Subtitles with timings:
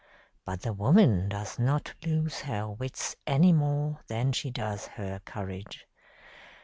[0.45, 5.85] But the woman does not lose her wits any more than she does her courage.